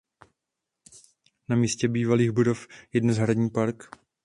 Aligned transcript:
Na 1.49 1.55
místě 1.55 1.87
bývalých 1.87 2.31
budov 2.31 2.67
je 2.93 3.01
dnes 3.01 3.17
hradní 3.17 3.49
park. 3.49 3.95